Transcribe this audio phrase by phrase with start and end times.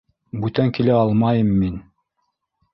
[0.45, 1.79] Бүтән килә алмайым мин.